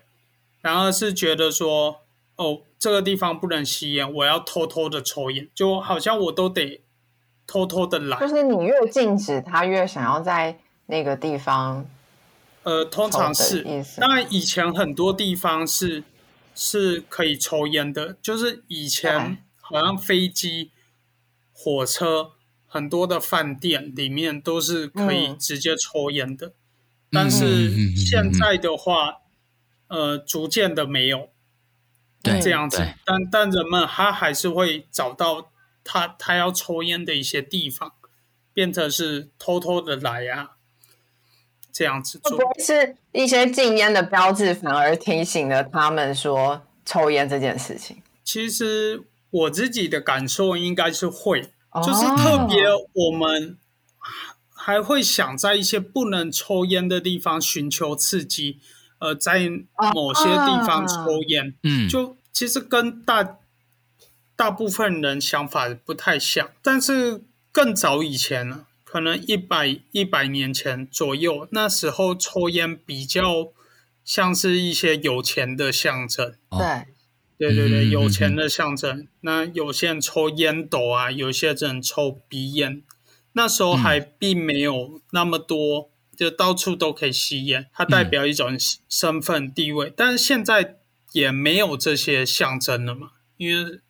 [0.61, 2.03] 然后是觉得说，
[2.37, 6.85] 哦，这个地方不能吸烟，我要偷偷的抽烟，就好像我都得
[7.45, 8.21] 偷偷的来。
[8.21, 11.85] 就是你越禁止，他越想要在那个地方。
[12.63, 13.65] 呃，通常是，
[13.99, 16.05] 当然以前很多地方是
[16.55, 20.71] 是可以抽烟的，就是以前好像飞机、
[21.53, 22.31] 火车。
[22.73, 26.55] 很多的饭店里面都是可以直接抽烟的，嗯，
[27.13, 29.19] 但是现在的话，
[29.89, 31.29] 呃，逐渐的没有
[32.23, 35.53] 这样子，但但人们他还是会找到
[35.85, 37.93] 他他要抽烟的一些地方，
[38.55, 40.53] 变成是偷偷的来啊，
[41.71, 42.39] 这样子做。
[42.39, 47.99] 会不会是一些禁烟的标志，反而提醒了他们说抽烟这件事情？
[48.25, 51.53] 其实我自己的感受应该是会。
[51.81, 53.57] 就是特别，我们
[54.51, 58.59] 还会想在一些不能抽烟的地方寻求刺激，
[58.99, 59.49] 呃，在
[59.95, 63.39] 某些地方抽烟，嗯，就其实跟大
[64.37, 66.51] 大部分人想法不太像。
[66.61, 73.49] 但是更早以前呢，可能一百一百年前左右，那时候抽烟比较
[74.05, 76.92] 像是一些有钱的象征，对。
[77.49, 79.09] 对对对，有钱的象征。
[79.23, 82.83] 那有些人抽烟斗啊，有些人抽鼻烟。
[83.33, 88.57] 那时候还并没有那么多，嗯、就到处都可以吸烟，它代表一种
[88.89, 89.89] 身份地位。
[89.89, 90.77] 嗯、但是现在
[91.13, 93.81] 也没有这些象征了嘛，因为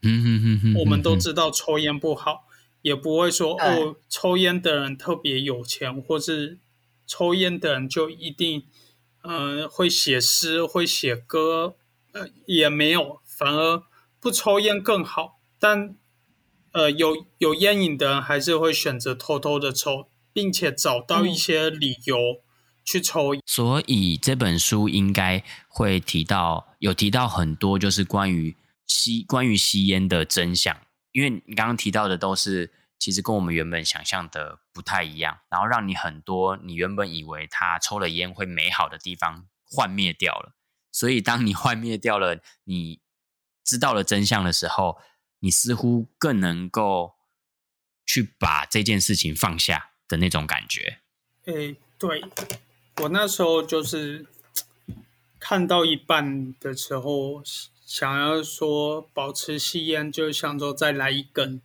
[0.78, 6.58] 我们都知道抽烟不好，嗯、也不会说哦，抽烟的人特别有钱，或是
[7.06, 8.62] 抽烟的人就一定，
[9.22, 11.74] 呃，会写诗，会写歌，
[12.12, 13.82] 呃，也没有，反而
[14.20, 15.40] 不抽烟更好。
[15.58, 15.96] 但，
[16.72, 22.16] 呃，有有烟瘾的人还是会选择偷偷的抽，并且找到一些理由
[22.84, 23.34] 去抽。
[23.46, 30.76] 所以这本书应该会提到，有提到很多就是关于吸关于吸烟的真相，
[31.12, 32.72] 因为你刚刚提到的都是。
[33.02, 40.54] 其实跟我们原本想象的不太一样，然后让你很多你原本以为他抽了烟会美好的地方幻灭掉了。
[40.92, 43.00] 所以当你幻灭掉了，你
[43.64, 44.98] 知道了真相的时候，
[45.40, 47.14] 你似乎更能够
[48.04, 50.98] 去把这件事情放下的那种感觉。
[51.44, 52.24] 诶，对，
[53.02, 54.26] 我那时候就是
[55.40, 57.42] 看到一半的时候，
[57.84, 61.60] 想要说保持吸烟，就想说再来一根。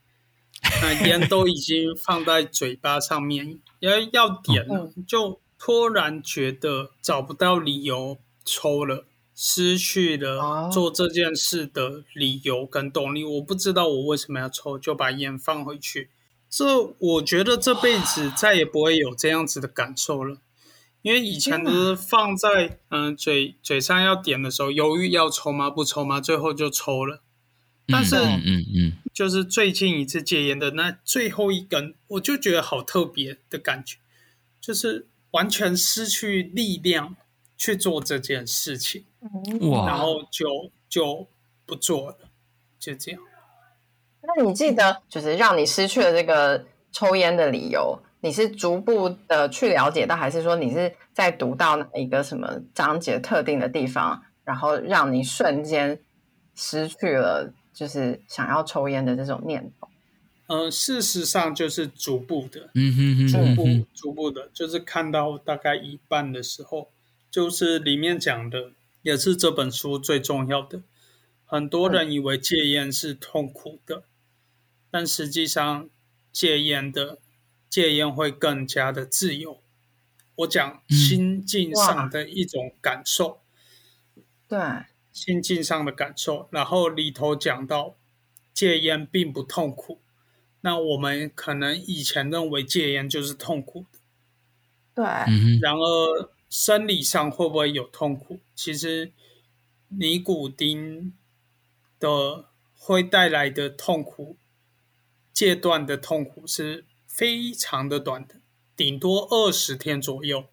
[0.81, 9.05] 那烟都已经放在嘴巴上面，要要点了，就突然觉得找不到理由抽了，
[9.39, 13.23] 失去了做这件事的理由跟动力。
[13.23, 16.09] 我不知道我为什么要抽，就把烟放回去。
[16.49, 20.39] 这我觉得这辈子再也不会有这样子的感受了，
[21.03, 25.69] 因为以前都是放在嗯嘴嘴上要点的时候，犹豫要抽吗？
[25.69, 26.19] 不抽吗？
[26.19, 27.21] 最后就抽了。
[27.89, 33.97] 但是，嗯嗯嗯，就是最近一次戒烟的那最后一根，我就觉得好特别的感觉，
[34.59, 37.15] 就是完全失去力量
[37.57, 39.03] 去做这件事情，
[39.61, 41.27] 哇，然后就就
[41.65, 42.17] 不做了，
[42.79, 43.21] 就这样。
[44.21, 55.99] 那你记得，就是让你失去了这个抽烟的理由，你是逐步的去了解到，还是说你是在读到哪一个什么章节特定的地方，然后让你瞬间
[56.55, 57.53] 失去了？
[57.73, 59.87] 就是想要抽烟的这种念头，
[60.47, 66.89] 呃，事实上就是逐步的，嗯哼哼，逐步逐步的，就是看到大概一半的时候，
[67.37, 68.71] 就是里面讲的，
[69.03, 70.81] 也是这本书最重要的。
[71.45, 74.01] 很多人以为戒烟是痛苦的，
[74.89, 75.87] 但实际上
[76.31, 77.19] 戒烟的
[77.69, 79.61] 戒烟会更加的自由。
[80.37, 83.39] 我讲心境上的一种感受，
[84.47, 84.57] 对。
[85.11, 87.95] 心境上的感受，然后里头讲到
[88.51, 89.99] 戒烟并不痛苦，
[90.61, 93.99] 那我们可能以前认为戒烟就是痛苦的，
[94.95, 95.05] 对。
[95.61, 98.39] 然而生理上会不会有痛苦？
[98.55, 99.11] 其实
[99.89, 101.13] 尼古丁
[101.99, 104.37] 的会带来的痛苦，
[105.33, 108.35] 戒断的痛苦是非常的短的，
[108.75, 110.45] 顶多二十天左右。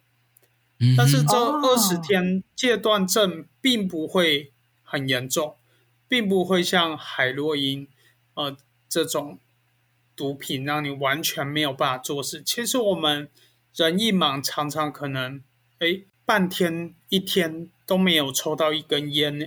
[0.96, 4.50] 但是这二十天戒断症并不会。
[4.86, 5.56] 很严重，
[6.06, 7.88] 并不会像海洛因，
[8.34, 8.56] 呃，
[8.88, 9.40] 这种
[10.14, 12.40] 毒品让你完全没有办法做事。
[12.44, 13.28] 其实我们
[13.74, 15.42] 人一忙，常常可能，
[15.78, 19.46] 哎，半天一天都没有抽到一根烟呢。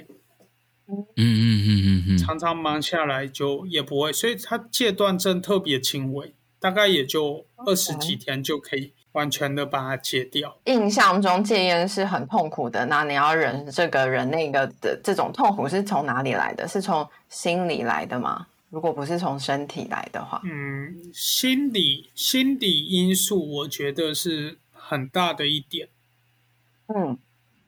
[0.88, 8.94] 嗯嗯嗯嗯嗯，常常忙下来就也不会，所以他戒断症特别轻微，大概也就二十几天就可以。
[9.13, 10.60] 完全的把它戒掉。
[10.66, 16.68] 印象中戒烟是很痛苦的，那你要忍这个忍那个的这种痛苦是从哪里来的？
[16.68, 18.46] 是从心里来的吗？
[18.70, 25.90] 如果不是从身体来的话，嗯，心理心理因素我觉得是很大的一点。
[26.88, 27.17] 嗯，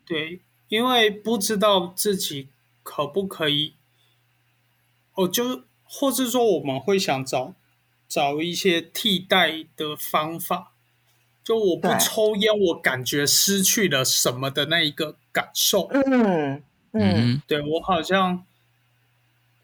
[0.05, 2.47] 对，因为不知道自己
[2.84, 3.73] 可不可以，
[5.15, 7.53] 哦，就或是说我们会想找
[8.08, 10.71] 找一些替代的方法。
[11.41, 15.89] 就我不抽烟，我感觉失去了什么的那一个感受。
[15.89, 18.45] 嗯嗯，对，我好像，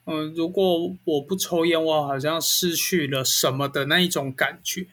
[0.05, 4.87] 嗯、呃，如果我不抽烟，我好像失去了什么的那一种感觉。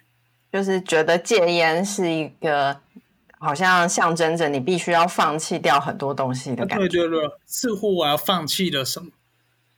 [0.52, 2.78] 就是觉得戒烟是一个
[3.42, 6.86] 好像象征着你必须要放弃掉很多东西的感觉。
[6.86, 9.10] 对对对，似乎我要放弃了什么。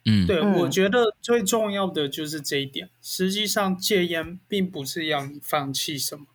[0.04, 2.90] 嗯，对，我觉得最重要的就是这一点。
[3.00, 6.26] 实际上，戒烟并不是要你放弃什么。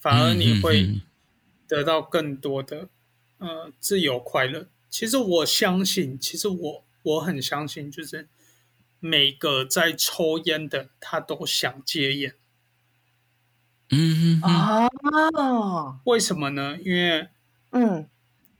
[0.00, 1.00] 反而你会
[1.68, 2.88] 得到更多的
[3.38, 4.66] 呃自由快乐。
[4.90, 8.28] 其实我相信，其实我我很相信，就是
[8.98, 12.34] 每个在抽烟的他都想戒烟。
[13.90, 14.88] 嗯啊，
[16.04, 16.76] 为什么呢？
[16.84, 17.28] 因为
[17.70, 18.08] 嗯，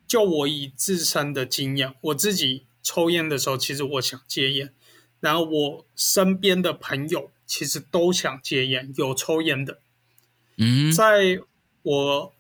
[0.07, 4.73] 就我以自身的经验，我自己抽烟的时候，其实我想戒烟，
[5.21, 9.79] 然后我身边的朋友其实都想戒烟，有抽烟的。
[10.57, 11.41] 嗯，在
[11.83, 12.33] 我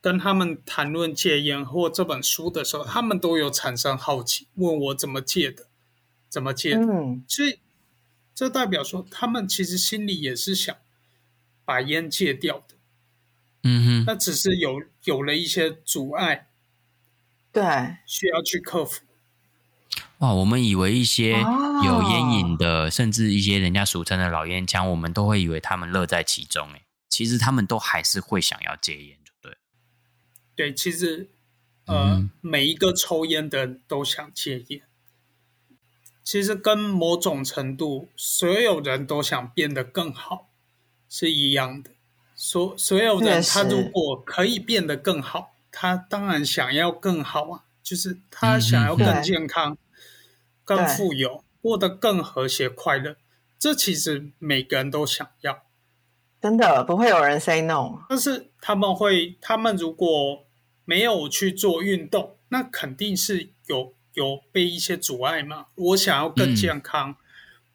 [0.00, 5.66] 跟他们谈论戒烟或这本书的时候，他们都有产生好奇，问我怎么戒的，
[6.28, 6.80] 怎么戒的。
[6.80, 7.60] 嗯，所以
[8.34, 10.74] 这代表说，他们其实心里也是想
[11.64, 12.76] 把烟戒掉的。
[13.64, 16.48] 嗯哼，那只是有有了一些阻碍，
[17.52, 17.62] 对，
[18.06, 19.04] 需要去克服。
[20.18, 26.68] 哇，我们以为一些有烟瘾的，哦、甚至一些人家俗称的老烟枪，我们都会以为他们乐在其中。
[26.72, 29.56] 哎，其实他们都还是会想要戒烟，对。
[30.54, 31.28] 对，其实
[31.86, 34.82] 呃，嗯、每一个抽烟的人都想戒烟。
[36.22, 40.51] 其实跟某种程度，所有人都想变得更好
[41.12, 41.90] 是一样的。
[42.34, 49.72] 所所有人，他如果可以变得更好，他当然想要更好啊，就是他想要更健康。
[49.72, 49.78] 嗯
[50.64, 53.16] 更富有，过得更和谐快乐，
[53.58, 55.64] 这其实每个人都想要，
[56.40, 58.04] 真的不会有人 say no。
[58.08, 60.46] 但是他们会，他们如果
[60.84, 65.66] 没有去做运动，那肯定是有有被一些阻碍嘛。
[65.74, 67.16] 我想要更健康，嗯、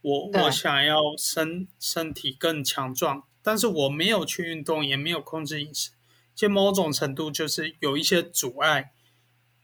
[0.02, 5.92] 我我想要身身体更强壮，但是我没有去运动，也没有控制饮食，
[6.36, 8.92] 其实某种程度就是有一些阻碍，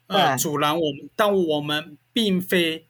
[0.08, 2.88] 呃，阻拦我们，但我们并非。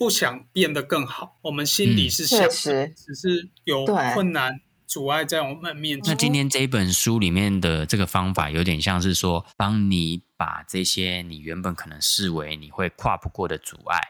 [0.00, 2.40] 不想变得更好，我们心里是想，
[2.72, 6.10] 嗯、只是有困难阻碍在我们面前。
[6.10, 14.00] 那今天这一本书里面的这个方法，有点像是说，帮你把这些你原本可能视为你会跨不过的阻碍，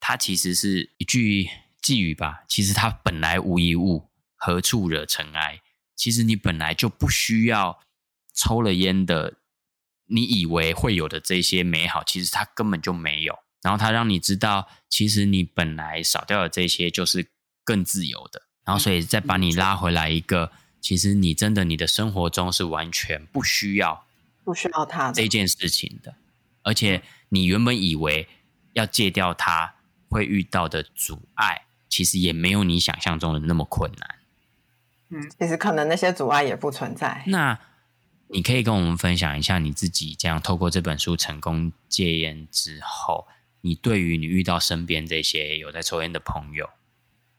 [0.00, 1.48] 它其实是一句
[1.80, 2.44] 寄语吧。
[2.46, 4.10] 其实它本来无一物，
[4.44, 5.60] 何处惹尘埃？
[5.94, 7.78] 其实你本来就不需要
[8.34, 9.34] 抽了烟的，
[10.06, 13.38] 你以为会有的这些美好，其实它根本就没有。
[13.62, 17.30] 然后它让你知道，其实你本来少掉的这些就是
[17.62, 18.42] 更自由的。
[18.64, 24.04] 然后，所以再把你拉回来一个，其实你真的你的生活中是完全不需要
[24.42, 26.16] 不需要它这件事情的。
[26.62, 28.28] 而且你原本以为
[28.72, 29.76] 要戒掉它
[30.08, 34.18] 会遇到的阻碍，其实也没有你想象中的那么困难。
[35.12, 37.22] 嗯，其实可能那些阻碍也不存在。
[37.26, 37.58] 那
[38.28, 43.28] 你可以跟我们分享一下你自己这样透过这本书成功戒烟之后。
[43.64, 46.68] 你对于你遇到身边这些有在抽烟的朋友，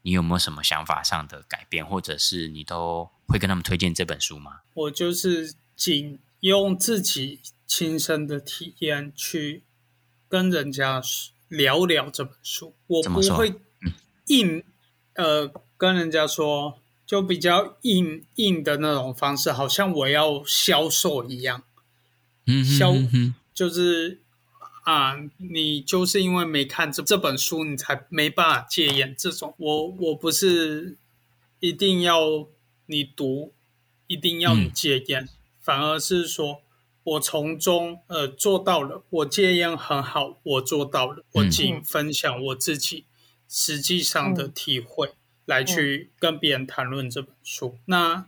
[0.03, 4.61] 你有没有什么想法上的改变，或者是你都会跟他们推荐这本书吗？
[4.73, 9.63] 我就是仅用自己亲身的体验去
[10.29, 11.01] 跟人家
[11.49, 13.55] 聊聊这本书，我不会
[14.27, 14.63] 硬
[15.15, 21.63] 呃跟人家说，就比较硬硬的那种方式，好像我要销售一样，
[22.45, 22.93] 嗯，销
[23.53, 24.19] 就是。
[24.85, 29.15] 啊，你就是因为没看这这本书，你才没办法戒烟。
[29.17, 30.97] 这种我我不是
[31.61, 32.49] 一定要
[32.87, 33.53] 你读，
[34.07, 35.29] 一定要你戒烟，嗯、
[35.61, 36.59] 反而是说
[37.05, 43.05] 我从中呃做到了，我戒烟很好，我做到了，我仅分享我自己
[43.47, 45.15] 实际上的体会，嗯、
[45.45, 47.77] 来去跟别人谈论这本书。
[47.77, 48.25] 嗯、那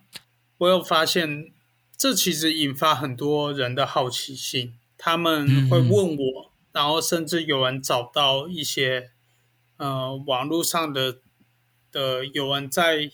[0.59, 1.51] 我有发现，
[1.97, 4.73] 这其实引发很多人的好奇心。
[4.97, 9.11] 他们会问我，嗯、然后甚至有人找到一些，
[9.77, 11.17] 呃，网络上的
[11.91, 13.11] 的有人在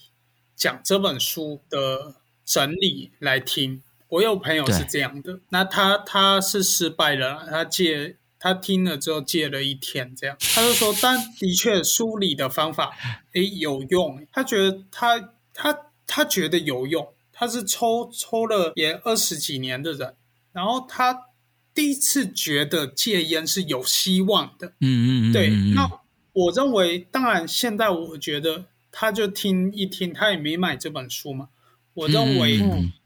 [0.55, 3.81] 讲这本书的整理来听。
[4.09, 12.93] 我有朋友是这样的，那他他是失败了，他戒他听了之后戒了一天，这样他就说，但的确梳理的方法
[13.31, 20.15] 诶有用，他觉得他他他觉得有用，他是抽抽了也二十几年的人，
[20.51, 21.27] 然后他。
[21.73, 25.49] 第一次觉得戒烟是有希望的，嗯嗯嗯，对。
[25.73, 25.89] 那
[26.33, 31.47] 我认为，当然，现在我觉得他就听一听，他也没买这本书嘛。
[31.93, 32.59] 我认为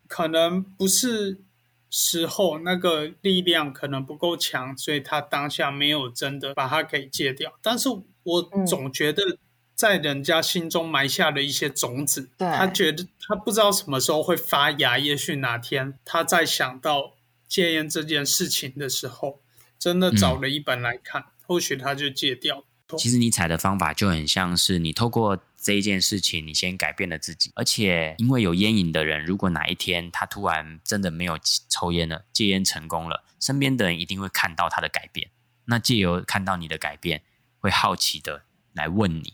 [0.08, 1.38] 可能不是
[1.98, 7.54] 时候，那个力量可能不够强，所以他当下没有真的把它给戒掉。
[7.62, 7.88] 但是
[8.24, 9.24] 我总觉得，
[9.74, 17.14] 在人家心中埋下了一些种子，他觉得他不知道什么时候会发芽，也许哪天他在想到。
[17.48, 19.39] 戒烟这件事情的时候，
[19.78, 22.64] 真的找了一本来看，嗯、或许他就戒掉。
[22.98, 27.51] 其实你采的方法就很像是你透过这一件事情，你先改变了自己。
[27.55, 35.32] 而且因为有烟瘾的人，如果哪一天他突然真的没有抽烟了，戒烟成功了，身边的人一定会看到他的改变。
[35.66, 37.24] 那借由看到你的改变，
[37.57, 38.43] 会好奇的
[38.74, 39.34] 来问你。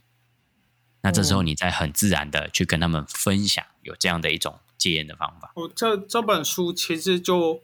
[1.01, 5.51] 那这时候你再很自然的去跟他们分享有这样的一种戒烟的方法。
[5.55, 7.61] 我这这本书其实就。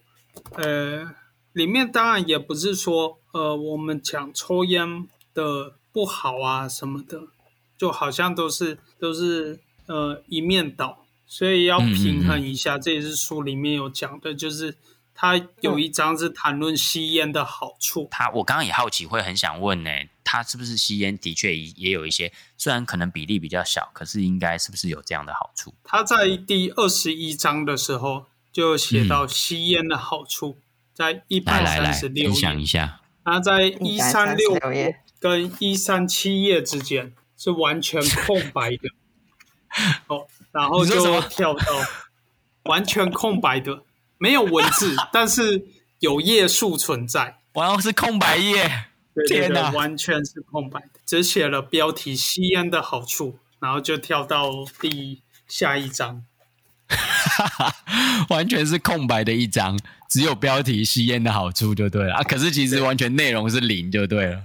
[0.52, 1.16] 呃，
[1.54, 7.30] 里面当然也不是说，呃，我们讲抽烟的不好啊什么的，
[7.78, 12.76] 就好像都是都是呃一面倒，所以要平衡一下。
[12.76, 14.76] 嗯嗯嗯，这也是书里面有讲的，就是
[15.14, 18.08] 他有一章是谈论吸烟的好处。
[18.12, 19.92] 他我刚刚也好奇，会很想问呢，
[20.24, 25.74] 他是不是吸烟的确也有一些，虽然可能比例比较小，可是应该是不是有这样的好处？
[25.84, 28.26] 他在第二十一章的时候。
[28.50, 30.62] 就写到吸烟的好处，嗯、
[30.92, 33.02] 在一百三十六页，分享一下。
[33.24, 38.90] 他在一三六页跟一三七页之间是完全空白的。
[40.08, 41.66] 哦，然后就跳到
[42.64, 43.84] 完全空白的，
[44.18, 45.68] 没有文字，但是
[46.00, 47.40] 有页数存在。
[47.54, 56.24] 然后是空白页，对对对，天哪，完全是空白的，只写了标题“吸烟的好处”，然后就跳到第下一章。
[58.30, 59.80] 完全是空白的一张，
[60.10, 62.24] 只有标题“吸烟的好处”就对了啊！
[62.24, 64.44] 可是其实完全内容是零就对了。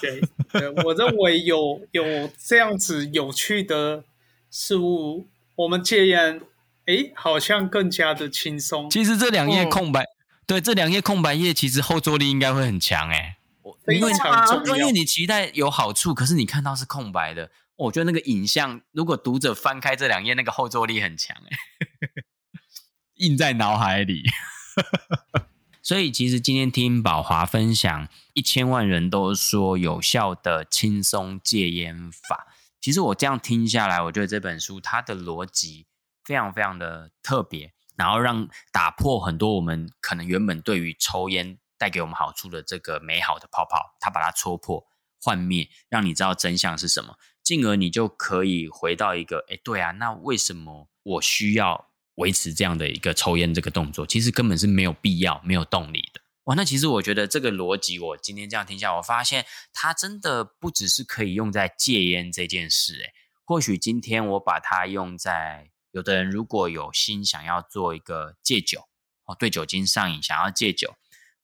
[0.00, 0.20] 对，
[0.52, 4.04] 对，我认为有有这样子有趣的
[4.50, 5.26] 事物，
[5.56, 6.40] 我们戒烟，
[6.86, 8.88] 哎，好像更加的轻松。
[8.90, 10.16] 其实这两页空白，嗯、
[10.46, 13.36] 对，这两页空白页，其实后坐力应该会很强哎，
[13.84, 14.76] 非常重要。
[14.76, 17.50] 因为你期待有好处，可是你看到是空白的。
[17.78, 21.56] 我觉得那个影像，如果读者翻开这两页，那个后坐力很强哎，
[23.16, 24.24] 印在脑海里。
[25.80, 32.46] 所以其实今天听宝华分享一千万人都说有效的轻松戒烟法，
[32.80, 35.86] 其实我这样听下来，我觉得这本书它的逻辑
[36.24, 44.84] 非常非常的特别，然后让打破很多我们可能原本对于抽烟带给我们好处的这个美好的泡泡，它把它戳破、
[45.22, 47.16] 幻灭，让你知道真相是什么。
[47.48, 54.06] 进而你就可以回到一个，哎，对啊，那为什么我需要维持这样的一个抽烟这个动作？
[54.06, 56.20] 其实根本是没有必要、没有动力的。
[56.44, 63.02] 哇，那其实我觉得这个逻辑，我今天这样听下来，我发现它真的不只是可以用在戒烟这件事。
[63.02, 63.14] 哎，
[63.46, 68.88] 或许今天我把它用在有的人如果有心想要做一个戒酒，
[69.24, 70.96] 哦，对酒精上瘾，想要戒酒，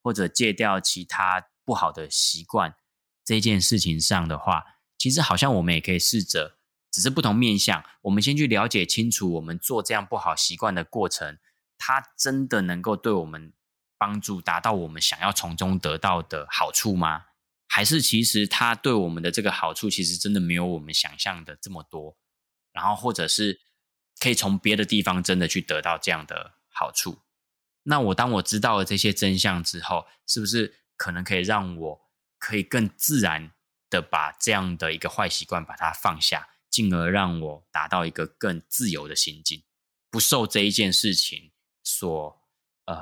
[0.03, 2.75] 或者戒掉其他不好的习惯
[3.25, 4.65] 这件事情上的话。
[5.05, 6.57] 其实好像我们也可以试着，
[6.91, 7.85] 只是不同面向。
[8.01, 11.39] 我们先去了解清楚，我们做这样不好习惯的过程，
[11.77, 13.53] 它真的能够对我们
[13.99, 17.27] 帮助，达到我们想要从中得到的好处吗？
[17.69, 22.17] 还是其实它对我们的这个好处，其实真的没有我们想象的这么多？
[22.73, 23.61] 然后或者是
[24.19, 27.19] 可以从别的地方真的去得到这样的好处？
[27.83, 32.01] 那我当我知道了这些真相之后，是不是可能可以让我
[32.39, 33.51] 可以更自然？
[33.95, 39.63] 的把这样的一个坏习惯把它放下，进而让我达到一个更自由的心境，
[40.11, 41.53] 不受这一件事情
[41.85, 42.37] 所
[42.87, 43.01] 呃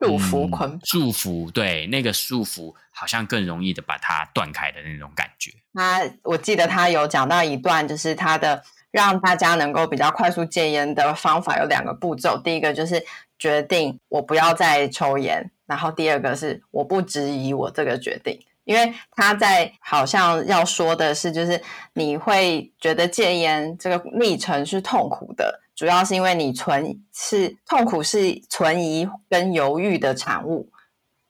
[0.00, 1.48] 束缚捆束缚。
[1.52, 5.52] 对，那个束缚好像更容易的把它断开的那种感觉。
[5.72, 13.06] 他我记得他有讲到一段，就是他的让大家能够比较快速戒烟的方法有两个步骤，第一个就是
[13.38, 18.44] 决定我不要再抽烟，然后第二个是我不质疑我这个决定。
[18.64, 21.60] 因为他在好像要说的是，就是
[21.94, 30.70] 你会觉得戒烟这个历程是痛苦的，主要是因为你存是痛苦是存疑跟犹豫的产物，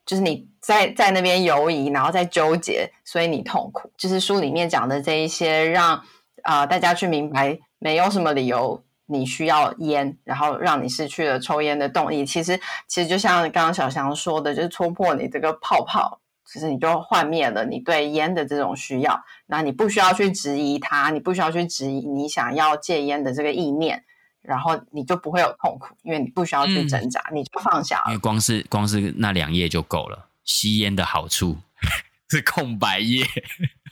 [0.04, 3.90] 就是你在在那边犹疑，然后在纠结，所以你痛苦。
[3.96, 6.02] 就是书里面讲的这一些让，
[6.42, 12.26] 啊大家去明白，没有什么理由你需要烟，然后让你失去了抽烟的动力。
[12.26, 16.18] 其实其实就像刚刚小翔说的，就是戳破你这个泡泡。
[16.52, 24.04] 其实你就幻灭了你对烟的这种需要，那你不需要去质疑它，你不需要去质疑你想要戒烟的这个意念，
[24.42, 28.04] 然后你就不会有痛苦，因为你不需要去挣扎，嗯、你就放下了。
[28.08, 31.56] 因为光是光是那两页就够了，吸烟的好处
[32.28, 33.24] 是空白页，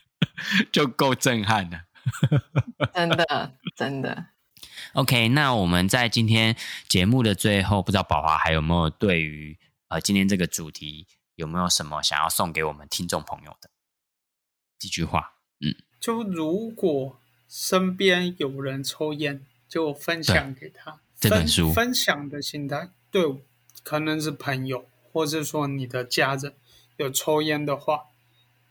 [0.71, 1.81] 就够震撼了。
[2.93, 4.27] 真的真的。
[4.93, 6.55] OK，那我们在今天
[6.89, 9.59] 节目的最后，不知道宝华还有没有对于
[9.89, 11.07] 呃今天这个主题。
[11.41, 13.71] 有没有什么想要送给我们听众朋友的
[14.79, 15.33] 几句话？
[15.61, 17.19] 嗯，就如果
[17.49, 21.73] 身边有人抽烟，就分享给他这本书。
[21.73, 23.43] 分享的心态，对，
[23.83, 26.55] 可能是朋友，或者说你的家人
[26.99, 28.03] 有抽烟的话，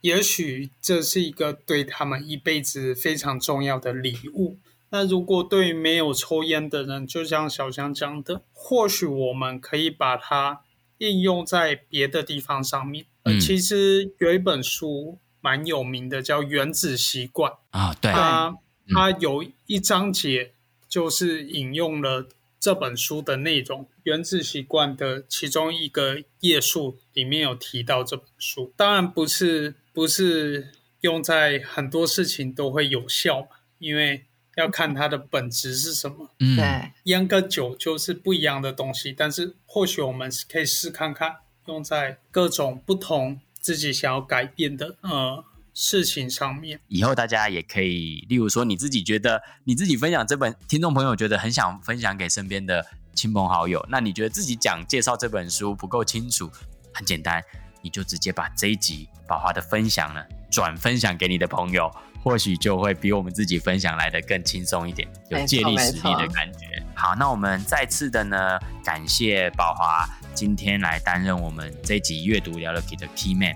[0.02, 4.58] 也许这是一个对他们一辈子非常重要的礼物。
[4.90, 10.62] 那如果对没有抽烟的人，就像小翔讲的，或许我们可以把它。
[11.00, 13.04] 应用在别的地方上面。
[13.24, 18.56] 呃，其实有一本书蛮有名的，叫《原子习惯》啊，对，它
[18.88, 20.52] 它有一章节
[20.88, 22.28] 就是引用了
[22.58, 28.72] 这本书的内容，《原子习惯》的其中一个页数里面有提到这本书。
[28.76, 33.48] 当然不是不是用在很多事情都会有效嘛，
[33.78, 34.24] 因为。
[34.56, 36.30] 要看它的本质是什么。
[36.40, 41.36] 嗯，对，烟跟酒就是不一样的东西，但是或许我们可以试看看，
[41.66, 46.80] 用在各种不同自己想要改变的呃事情上面。
[46.88, 52.84] 以后大家也可以，例如说你自己觉得你自己分享这本，听众朋友觉得很想分享给身边的
[53.14, 53.86] 亲朋好友。
[53.88, 56.50] 那你觉得自己讲介绍这本书不够清楚，
[56.92, 57.42] 很简单，
[57.82, 61.90] 你就直接把这一集宝华的分享呢转分享给你的朋友，
[62.22, 66.82] 或许就会比我们自己分享来的更轻松一点，有借力使力的感觉。
[66.94, 73.54] 好，那我们再次的呢感谢宝华今天来担任我们这一集阅读聊了 Key 的 Key Man。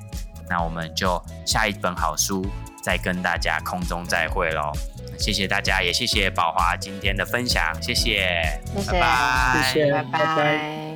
[0.48, 2.46] 那我们就下一本好书
[2.82, 4.72] 再跟大家空中再会喽，
[5.18, 10.18] 谢谢大家，也谢谢宝华今天的分享，谢谢，谢谢，拜拜，谢谢，拜拜。
[10.18, 10.93] 拜拜。